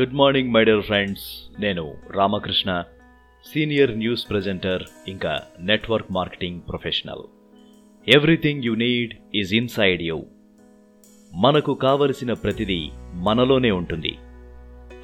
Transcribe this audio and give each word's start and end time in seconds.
Good 0.00 0.14
morning 0.14 0.52
my 0.52 0.64
dear 0.64 0.82
friends. 0.82 1.50
నేను 1.60 1.94
Ramakrishna 2.10 2.82
senior 3.54 3.98
news 3.98 4.30
presenter 4.30 4.82
ఇంకా 5.08 5.40
network 5.60 6.12
marketing 6.12 6.60
professional. 6.68 7.22
Everything 8.08 8.64
you 8.64 8.72
need 8.72 9.14
is 9.34 9.54
inside 9.54 10.02
you. 10.02 10.24
మనకు 11.34 11.74
కావలసిన 11.74 12.32
ప్రతిదీ 12.32 12.90
మనలోనే 13.14 13.70
ఉంటుంది. 13.70 14.16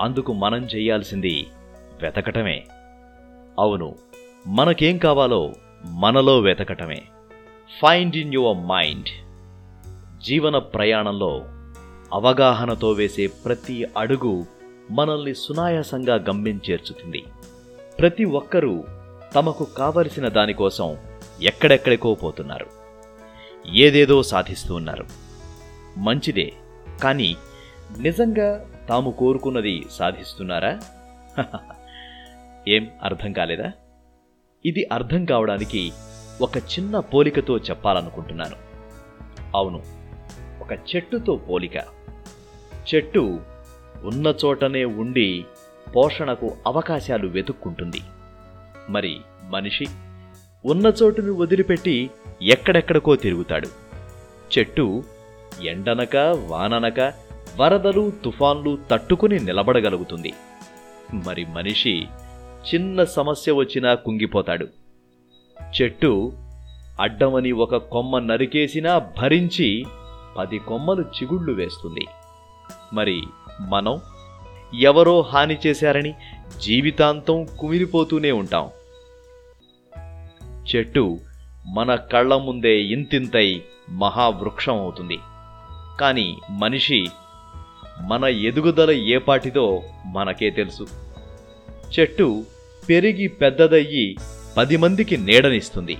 అందుకు 0.00 0.32
మనం 0.32 0.64
చేయాల్సింది 0.64 1.46
వెతకటమే. 2.02 2.64
అవును 3.58 3.96
మనకేం 4.46 4.98
కావాలో 4.98 5.54
మనలో 5.86 6.40
వెతకటమే. 6.40 7.02
ఫైండ్ 7.82 8.16
ఇన్ 8.16 8.34
యువర్ 8.34 8.58
మైండ్ 8.58 9.08
జీవన 10.22 10.58
ప్రయాణంలో 10.58 11.44
అవగాహనతో 12.12 12.90
వేసే 12.90 13.26
ప్రతి 13.26 13.86
అడుగు 13.96 14.55
మనల్ని 14.90 15.34
సునాయాసంగా 15.34 16.14
గమ్యం 16.14 16.60
చేర్చుతుంది. 16.70 17.24
ప్రతి 17.98 18.24
ఒక్కరూ 18.24 18.84
తమకు 19.34 19.64
కావలసిన 19.64 20.28
దానికోసం 20.28 20.96
ఎక్కడెక్కడికో 21.42 22.14
పోతున్నారు. 22.14 22.66
ఏదేదో 23.66 24.22
సాధిస్తూ 24.22 24.74
ఉన్నారు. 24.74 25.06
మంచిదే 25.96 26.52
కానీ 27.02 27.36
నిజంగా 27.98 28.66
తాము 28.88 29.10
కోరుకున్నది 29.10 29.86
సాధిస్తున్నారా? 29.90 30.80
ఏం 32.68 32.90
అర్థం 33.02 33.32
కాలేదా? 33.32 33.72
ఇది 34.66 34.88
అర్థం 34.92 35.24
కావడానికి 35.24 35.92
ఒక 36.40 36.56
చిన్న 36.56 36.98
పోలికతో 36.98 37.58
చెప్పాలనుకుంటున్నాను. 37.58 38.56
అవును 39.54 39.82
ఒక 40.60 40.72
చెట్టుతో 40.72 41.36
పోలిక. 41.36 41.76
చెట్టు 42.94 43.40
ఉన్న 44.06 44.34
చోటనే 44.44 44.84
ఉండి 44.84 45.44
పోషణకు 45.96 46.56
అవకాశాలు 46.66 47.28
వెతుక్కుంటుంది. 47.28 48.00
మరి 48.90 49.20
మనిషి 49.50 49.86
ఉన్న 50.64 50.86
చోటును 50.86 51.32
వదిలిపెట్టి 51.32 52.10
ఎక్కడెక్కడికో 52.42 53.16
తిరుగుతాడు. 53.16 53.68
చెట్టు 54.58 55.04
ఎండనక 55.62 56.16
వాననక 56.46 57.00
వరదలు 57.60 58.12
తుఫాన్లు 58.24 58.78
తట్టుకుని 58.90 59.38
నిలబడగలుగుతుంది. 59.38 60.32
మరి 61.14 61.44
మనిషి 61.44 62.06
చిన్న 62.68 63.04
సమస్య 63.04 63.52
వచ్చినా 63.52 63.94
కుంగిపోతాడు. 63.94 64.66
చెట్టు 65.82 66.32
అడ్డమని 67.00 67.52
ఒక 67.52 67.76
కొమ్మ 67.76 68.18
నరికేసినా 68.18 68.98
భరించి 68.98 69.84
పది 70.38 70.58
కొమ్మలు 70.58 71.02
చిగుళ్ళు 71.02 71.52
వేస్తుంది. 71.52 72.06
మరి 72.92 73.22
మనం 73.60 74.00
ఎవరో 74.80 75.20
హాని 75.20 75.58
చేశారని 75.66 76.14
జీవితాంతం 76.60 77.46
కుమిలిపోతూనే 77.58 78.32
ఉంటాం. 78.32 78.70
చెట్టు 80.44 81.18
మన 81.66 81.94
కళ్ళ 81.94 82.36
ముందే 82.36 82.80
ఇంతింతై 82.82 83.62
మహావృక్షం 83.90 84.78
అవుతుంది. 84.78 85.18
కానీ 86.00 86.36
మనిషి 86.50 87.06
మన 88.00 88.24
ఎదుగుదల 88.24 88.90
ఏపాటిదో 88.90 89.82
మనకే 90.06 90.50
తెలుసు. 90.50 90.86
చెట్టు 91.98 92.44
పెరిగి 92.88 93.28
పెద్దదయ్యి 93.28 94.16
పది 94.56 94.76
మందికి 94.76 95.16
నీడనిస్తుంది. 95.16 95.96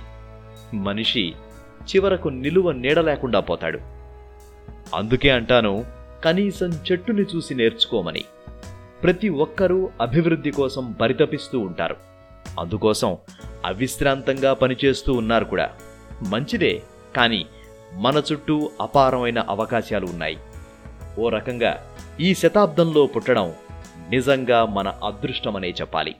మనిషి 0.73 1.33
చివరకు 1.81 2.29
నిలువ 2.29 2.71
నీడ 2.71 2.99
లేకుండా 2.99 3.39
పోతాడు. 3.39 3.79
అందుకే 4.95 5.29
అంటాను 5.29 5.96
కనీసం 6.23 6.71
చెట్టుని 6.91 7.21
చూసి 7.21 7.55
నేర్చుకోమని. 7.55 8.25
ప్రతి 9.03 9.29
ఒక్కరూ 9.29 9.89
అభివృద్ధి 10.01 10.51
కోసం 10.51 10.91
పరితపిస్తూ 10.91 11.59
ఉంటారు. 11.59 11.95
అందుకోసం 12.59 13.17
అవిశ్రాంతంగా 13.65 14.53
పనిచేస్తూ 14.53 15.13
ఉన్నారు 15.13 15.45
కూడా. 15.45 15.69
మంచిదే 16.27 16.81
కానీ 17.15 17.45
మన 17.93 18.21
చుట్టూ 18.31 18.69
అపారమైన 18.81 19.39
అవకాశాలు 19.39 20.05
ఉన్నాయి. 20.05 20.37
ఓ 21.19 21.29
రకంగా 21.29 21.83
ఈ 22.19 22.35
శతాబ్దంలో 22.35 23.05
పుట్టడం 23.05 23.53
నిజంగా 24.09 24.65
మన 24.65 24.87
అదృష్టమనే 24.87 25.69
చెప్పాలి. 25.69 26.15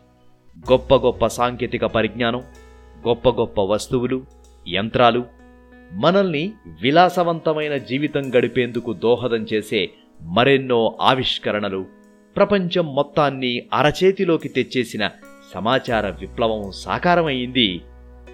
గొప్ప 0.71 0.95
గొప్ప 0.95 1.27
సాంకేతిక 1.27 1.85
పరిజ్ఞానం 1.85 2.43
గొప్ప 3.07 3.29
గొప్ప 3.29 3.61
వస్తువులు 3.61 4.25
యంత్రాలు 4.67 5.25
మనల్ని 5.91 6.53
విలాసవంతమైన 6.81 7.77
జీవితం 7.77 8.35
గడిపేందుకు 8.37 8.93
దోహదం 8.93 9.45
చేసే 9.53 9.89
మరెన్నో 10.21 10.97
ఆవిష్కరణలు 11.01 11.85
ప్రపంచం 12.35 12.95
మొత్తాన్ని 12.95 13.67
అరచేతిలోకి 13.73 14.49
తెచ్చేసిన 14.49 15.09
సమాచార 15.53 16.09
విప్లవం 16.09 16.71
సాకారమైంది 16.71 17.81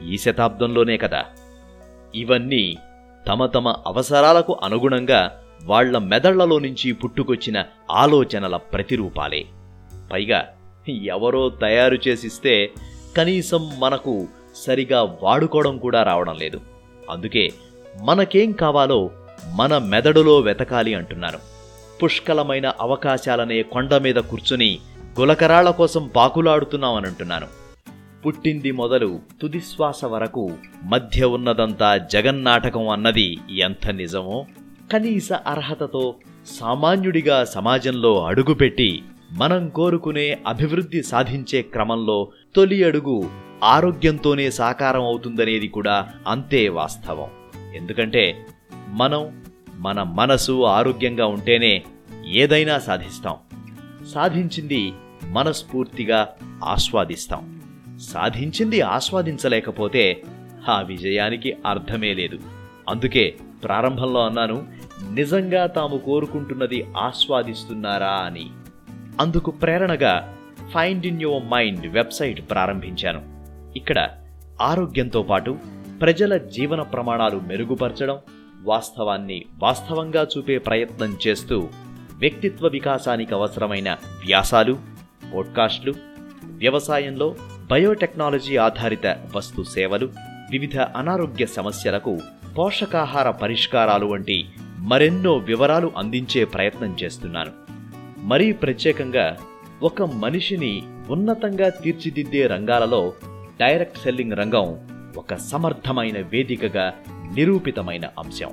ఈ 0.10 0.18
శతాబ్దంలోనే 0.18 0.98
కదా. 0.98 1.26
ఇవన్నీ 2.16 2.76
తమ 3.28 3.46
తమ 3.46 3.76
అవసరాలకు 3.88 4.60
అనుగుణంగా 4.64 5.44
వాళ్ళ 5.64 5.98
మెదళ్ళలో 5.98 6.60
నుంచి 6.60 6.92
పుట్టుకొచ్చిన 6.92 7.64
ఆలోచనల 7.92 8.56
ప్రతిరూపాలే. 8.56 9.46
పైగా 10.12 10.50
ఎవరో 10.90 11.50
తయారు 11.50 11.98
చేసిస్తే 12.08 12.70
కనీసం 13.18 13.80
మనకు 13.80 14.28
సరిగా 14.56 15.18
వాడుకోవడం 15.24 15.78
కూడా 15.78 16.04
రావడం 16.04 16.38
లేదు. 16.38 16.62
అందుకే 17.10 17.54
మనకేం 18.02 18.52
కావాలో 18.52 19.10
మన 19.56 19.78
మెదడులో 19.78 20.40
వెతకాలి 20.40 20.94
అంటున్నారు. 20.94 21.40
పుష్కలమైన 22.04 22.74
అవకాశాలనే 22.82 23.64
కొండ 23.64 23.96
మీద 23.96 24.16
కూర్చుని 24.16 24.80
గులకరాళ్ళ 25.20 25.70
కోసం 25.70 26.08
పాకులాడుతున్నామనంటున్నాను 26.08 27.48
పుట్టింది 28.26 28.72
మొదలు 28.72 29.20
తుదిశ్వాస 29.42 30.06
వరకు 30.06 30.52
మధ్య 30.84 31.26
ఉన్నదంతా 31.26 31.98
జగన్నాటకం 31.98 32.90
అన్నది 32.90 33.38
ఎంత 33.58 33.90
నిజమో 33.92 34.46
కనీస 34.92 35.34
అర్హతతో 35.34 36.16
సామాన్యుడిగా 36.60 37.44
సమాజంలో 37.44 38.26
అడుగుపెట్టి 38.26 39.04
మనం 39.32 39.70
కోరుకునే 39.70 40.38
అభివృద్ధి 40.48 41.04
సాధించే 41.04 41.62
క్రమంలో 41.62 42.32
తొలి 42.56 42.84
అడుగు 42.84 43.30
ఆరోగ్యంతోనే 43.64 44.52
సాకారం 44.52 45.04
అవుతుందనేది 45.04 45.68
కూడా 45.68 46.08
అంతే 46.28 46.70
వాస్తవం. 46.70 47.30
ఎందుకంటే 47.76 48.46
మనం 48.88 49.44
మన 49.74 50.04
మనసు 50.04 50.64
ఆరోగ్యంగా 50.64 51.26
ఉంటేనే 51.26 51.84
ఏదైనా 52.28 52.80
సాధిస్తాం. 52.80 53.36
సాధించింది 54.14 54.94
మనస్ఫూర్తిగా 55.24 56.30
ఆస్వాదిస్తాం. 56.64 57.62
సాధించింది 58.02 58.82
ఆస్వాదించలేకపోతే 58.82 60.24
ఆ 60.70 60.82
విజయానికి 60.82 61.58
అర్థమే 61.66 62.14
లేదు. 62.14 62.40
అందుకే 62.90 63.36
ప్రారంభంలో 63.64 64.26
అన్నాను 64.26 64.68
నిజంగా 65.12 65.68
తాము 65.68 65.98
కోరుకుంటున్నది 65.98 66.86
ఆస్వాదిస్తున్నారా 66.98 68.12
అని. 68.12 68.50
అందుకు 69.20 69.52
ప్రేరణగా 69.52 70.38
find 70.74 71.06
in 71.06 71.22
your 71.22 71.46
mind 71.46 71.88
website 71.88 72.50
ప్రారంభించాను. 72.50 73.33
ఇక్కడ 73.76 74.10
ఆరోగ్యంతో 74.62 75.24
పాటు 75.24 75.58
ప్రజల 76.02 76.38
జీవన 76.38 76.82
ప్రమాణాలు 76.82 77.40
మెరుగుపరచడం 77.40 78.18
వాస్తవాన్ని 78.64 79.46
వాస్తవంగా 79.58 80.28
చూపే 80.38 80.58
ప్రయత్నం 80.58 81.18
చేస్తూ 81.28 81.70
వ్యక్తిత్వ 82.14 82.68
వికాసానికి 82.68 83.34
అవసరమైన 83.34 83.92
వ్యాసాలు 83.94 84.78
పోడ్కాస్ట్లు 85.34 85.94
వ్యవసాయంలో 86.46 87.36
బయోటెక్నాలజీ 87.72 88.58
ఆధారిత 88.58 89.18
వస్తు 89.36 89.64
సేవలు 89.64 90.10
వివిధ 90.52 90.80
అనారోగ్య 90.80 91.46
సమస్యలకు 91.46 92.20
పోషకాహార 92.58 93.32
పరిష్కారాలు 93.32 94.06
వంటి 94.06 94.46
మరెన్నో 94.78 95.38
వివరాలు 95.38 95.92
అందించే 95.98 96.46
ప్రయత్నం 96.46 96.98
చేస్తున్నాను. 97.04 97.52
మరీ 98.20 98.54
ప్రత్యేకంగా 98.54 99.38
ఒక 99.84 100.02
మనిషిని 100.02 100.84
ఉన్నతంగా 101.10 101.70
తీర్చిదిద్దే 101.70 102.48
రంగాలలో 102.48 103.14
డైరెక్ట్ 103.64 103.98
సెల్లింగ్ 103.98 104.32
రంగం 104.32 104.80
ఒక 105.18 105.36
సమర్థమైన 105.36 106.20
వేదికగా 106.20 106.94
నిరూపితమైన 107.36 108.06
అంశం. 108.20 108.52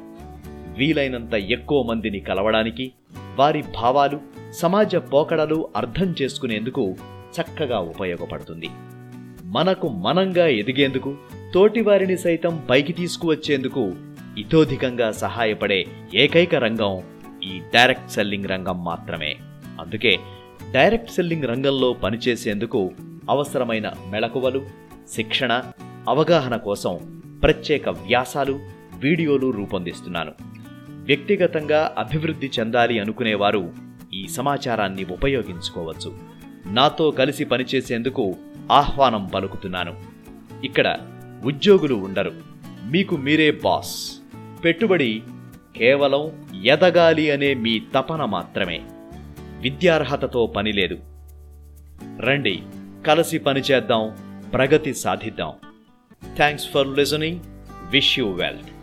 వీలైనంత 0.78 1.34
ఎక్కువ 1.34 1.82
మందిని 1.82 2.20
కలవడానికి 2.20 2.92
వారి 3.36 3.62
భావాలు 3.62 4.20
సమాజ 4.52 4.96
పోకడలు 4.96 5.68
అర్థం 5.76 6.14
చేసుకునేందుకు 6.22 6.96
చక్కగా 7.36 7.78
ఉపయోగపడుతుంది. 7.78 8.68
మనకు 9.44 9.88
మనంగా 9.88 10.46
ఎదిగేందుకు 10.46 11.16
తోటివారిని 11.54 12.18
సైతం 12.18 12.66
పైకి 12.70 12.92
తీసుకువచ్చేందుకు 12.92 13.92
ఇతోధికంగా 14.38 15.10
సహాయపడే 15.10 15.86
ఏకైక 16.14 16.54
రంగం 16.54 17.02
ఈ 17.42 17.60
డైరెక్ట్ 17.74 18.10
సెల్లింగ్ 18.10 18.46
రంగం 18.46 18.84
మాత్రమే. 18.84 19.36
అందుకే 19.80 20.18
డైరెక్ట్ 20.72 21.10
సెల్లింగ్ 21.10 21.44
రంగంలో 21.44 21.92
పనిచేసేందుకు 21.92 22.90
అవసరమైన 23.30 23.92
మెళకువలు 24.10 24.79
శిక్షణ 25.10 25.62
అవగాహన 26.08 26.56
కోసం 26.56 27.22
ప్రత్యేక 27.42 27.88
వ్యాసాలు 27.88 28.60
వీడియోలు 28.98 29.50
రూపొందిస్తున్నాను. 29.50 30.32
వ్యక్తిగతంగా 30.88 31.94
అభివృద్ధి 31.98 32.50
చెందాలి 32.60 32.98
అనుకునేవారు 32.98 33.72
ఈ 34.12 34.28
సమాచారాన్ని 34.28 35.04
ఉపయోగించుకోవచ్చు. 35.04 36.18
నాతో 36.66 37.10
కలిసి 37.10 37.44
పనిచేసేందుకు 37.44 38.36
ఆహ్వానం 38.72 39.26
పలుకుతున్నాను. 39.26 39.96
ఇక్కడ 40.64 40.98
ఉద్యోగులు 41.44 41.94
ఉండరు. 41.94 42.32
మీకు 42.84 43.16
మీరే 43.16 43.50
బాస్. 43.50 44.16
పెట్టుబడి 44.64 45.22
కేవలం 45.76 46.48
ఎదగాలి 46.64 47.30
అనే 47.30 47.54
మీ 47.54 47.82
తపన 47.94 48.24
మాత్రమే. 48.24 48.82
విద్యార్హతతో 49.60 50.46
పని 50.46 50.72
లేదు. 50.72 50.98
రండి 52.20 52.62
కలిసి 53.06 53.38
పనిచేద్దాం 53.38 54.29
ప్రగతి 54.54 54.94
సాధిద్దాం. 54.94 55.52
Thanks 56.36 56.68
for 56.68 56.88
listening 56.88 57.40
wish 57.90 58.18
you 58.18 58.30
wealth 58.30 58.79